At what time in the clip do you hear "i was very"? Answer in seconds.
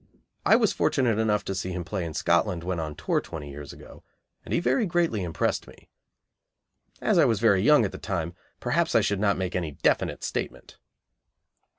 7.19-7.61